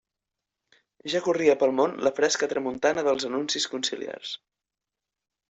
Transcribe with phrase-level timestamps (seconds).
[1.13, 4.35] Ja corria pel món la fresca tramuntana dels anuncis conciliars.